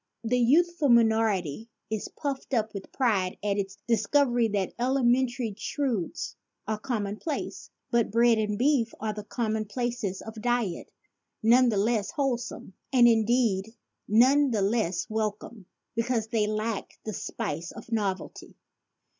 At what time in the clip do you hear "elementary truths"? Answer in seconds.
4.79-6.35